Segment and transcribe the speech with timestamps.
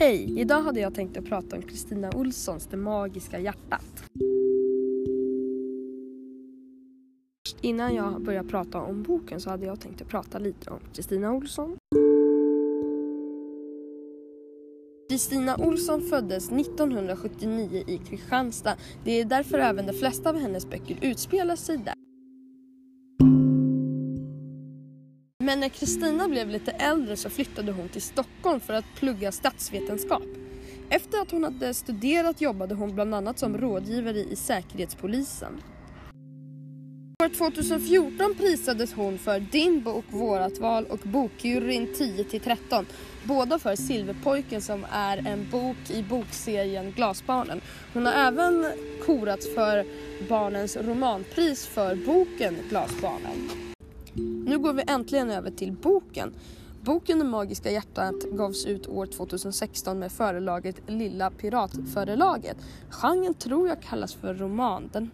[0.00, 0.40] Hej!
[0.40, 4.04] Idag hade jag tänkt att prata om Kristina Olssons Det magiska hjärtat.
[7.60, 11.32] Innan jag börjar prata om boken så hade jag tänkt att prata lite om Kristina
[11.32, 11.76] Olsson.
[15.10, 18.76] Kristina Olsson föddes 1979 i Kristianstad.
[19.04, 21.97] Det är därför även de flesta av hennes böcker utspelar sig där.
[25.48, 30.22] Men när Kristina blev lite äldre så flyttade hon till Stockholm för att plugga statsvetenskap.
[30.90, 35.62] Efter att hon hade studerat jobbade hon bland annat som rådgivare i Säkerhetspolisen.
[37.22, 42.84] År 2014 prisades hon för Din bok Vårat val och Bokjuryn 10-13.
[43.24, 47.60] Båda för Silverpojken som är en bok i bokserien Glasbarnen.
[47.92, 48.66] Hon har även
[49.06, 49.84] korats för
[50.28, 53.67] Barnens romanpris för boken Glasbarnen.
[54.58, 56.34] Nu går vi äntligen över till boken.
[56.82, 62.56] Boken Det magiska hjärtat gavs ut år 2016 med förlaget Lilla Piratförlaget.
[62.90, 64.90] Genren tror jag kallas för roman.
[64.92, 65.10] Den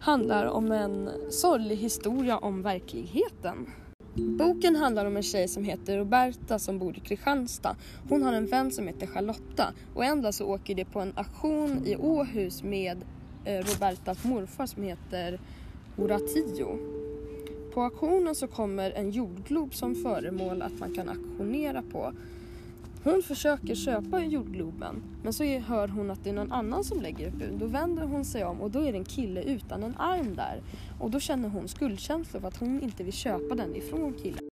[0.00, 3.66] handlar om en sorglig historia om verkligheten.
[4.14, 7.76] Boken handlar om en tjej som heter Roberta som bor i Kristianstad.
[8.08, 11.12] Hon har en vän som heter Charlotta och en dag så åker de på en
[11.16, 13.04] auktion i Åhus med
[13.44, 15.40] eh, Robertas morfar som heter
[15.96, 16.97] Horatio.
[17.74, 22.12] På auktionen så kommer en jordglob som föremål att man kan auktionera på.
[23.04, 27.28] Hon försöker köpa jordgloben men så hör hon att det är någon annan som lägger
[27.28, 27.58] ett bud.
[27.58, 30.60] Då vänder hon sig om och då är det en kille utan en arm där.
[31.00, 34.48] Och då känner hon skuldkänslor för att hon inte vill köpa den ifrån killen.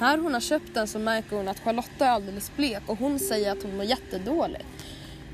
[0.00, 3.18] När hon har köpt den så märker hon att Charlotta är alldeles blek och hon
[3.18, 4.66] säger att hon mår jättedåligt.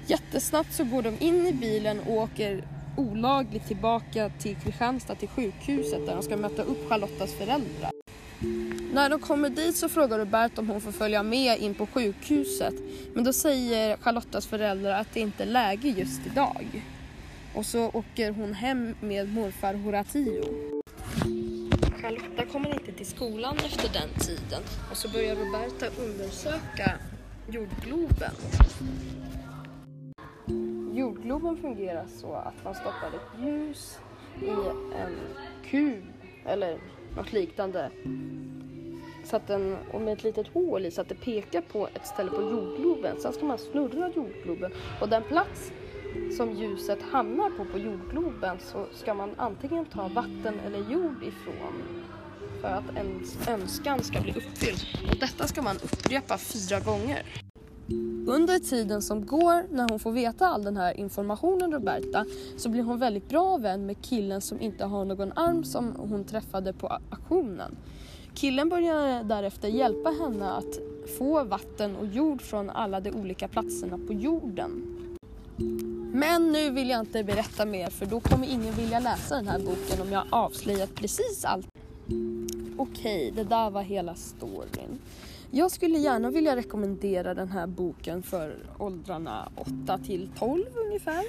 [0.06, 2.64] Jättesnabbt så går de in i bilen och åker
[2.96, 7.90] olagligt tillbaka till Kristianstad till sjukhuset där de ska möta upp Charlottas föräldrar.
[8.92, 12.74] När de kommer dit så frågar Robert om hon får följa med in på sjukhuset.
[13.14, 16.82] Men då säger Charlottas föräldrar att det inte är läge just idag.
[17.54, 20.44] Och så åker hon hem med morfar Horatio.
[22.02, 26.92] Charlotta kommer inte till skolan efter den tiden och så börjar Roberta undersöka
[27.50, 28.32] jordgloben.
[30.96, 33.98] Jordgloben fungerar så att man stoppar ett ljus
[34.42, 34.48] i
[34.98, 35.16] en
[35.70, 36.04] kub
[36.44, 36.78] eller
[37.16, 37.90] något liknande
[39.24, 42.06] så att den, och med ett litet hål i så att det pekar på ett
[42.06, 43.20] ställe på jordgloben.
[43.20, 45.72] Sen ska man snurra jordgloben och den plats
[46.36, 52.04] som ljuset hamnar på på jordgloben så ska man antingen ta vatten eller jord ifrån
[52.60, 55.10] för att ens önskan ska bli uppfylld.
[55.10, 57.45] Och detta ska man upprepa fyra gånger.
[58.26, 62.24] Under tiden som går, när hon får veta all den här informationen Roberta,
[62.56, 66.24] så blir hon väldigt bra vän med killen som inte har någon arm som hon
[66.24, 67.76] träffade på auktionen.
[68.34, 70.78] Killen börjar därefter hjälpa henne att
[71.18, 74.96] få vatten och jord från alla de olika platserna på jorden.
[76.12, 79.58] Men nu vill jag inte berätta mer för då kommer ingen vilja läsa den här
[79.58, 81.66] boken om jag avslöjat precis allt.
[82.76, 84.98] Okej, det där var hela storyn.
[85.50, 89.52] Jag skulle gärna vilja rekommendera den här boken för åldrarna
[89.84, 91.24] 8 till 12 ungefär.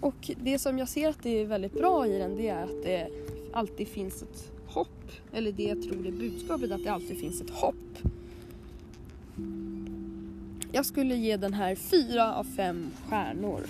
[0.00, 2.82] Och det som jag ser att det är väldigt bra i den det är att
[2.84, 3.08] det
[3.52, 5.10] alltid finns ett hopp.
[5.32, 7.74] Eller det jag tror är budskapet, att det alltid finns ett hopp.
[10.72, 13.60] Jag skulle ge den här fyra av fem stjärnor.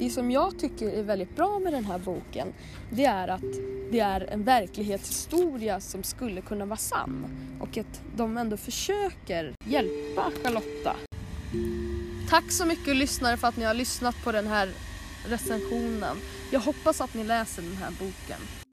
[0.00, 2.52] Det som jag tycker är väldigt bra med den här boken
[2.90, 3.52] det är att
[3.90, 7.26] det är en verklighetshistoria som skulle kunna vara sann
[7.60, 10.96] och att de ändå försöker hjälpa Charlotta.
[12.30, 14.68] Tack så mycket lyssnare för att ni har lyssnat på den här
[15.26, 16.16] recensionen.
[16.52, 18.60] Jag hoppas att ni läser den här boken.